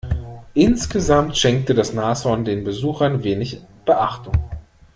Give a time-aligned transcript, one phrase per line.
[0.55, 4.33] Insgesamt schenkte das Nashorn den Besuchern wenig Beachtung.